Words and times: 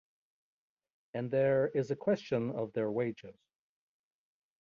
And 1.13 1.29
there 1.29 1.67
is 1.75 1.91
a 1.91 1.95
question 1.95 2.49
of 2.55 2.73
their 2.73 2.89
wages. 2.91 3.35